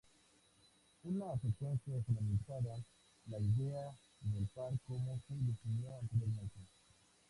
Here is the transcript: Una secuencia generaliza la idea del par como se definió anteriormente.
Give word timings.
Una 1.03 1.37
secuencia 1.39 1.93
generaliza 2.07 2.59
la 3.27 3.37
idea 3.39 3.93
del 4.21 4.47
par 4.47 4.71
como 4.87 5.19
se 5.27 5.35
definió 5.35 5.95
anteriormente. 5.99 6.57